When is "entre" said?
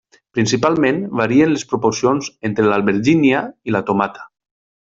2.51-2.65